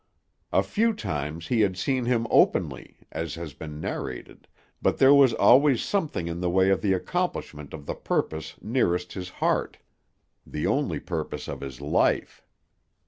[0.51, 4.47] A few times he had seen him openly, as has been narrated,
[4.81, 9.13] but there was always something in the way of the accomplishment of the purpose nearest
[9.13, 9.77] his heart;
[10.43, 12.43] the only purpose of his life.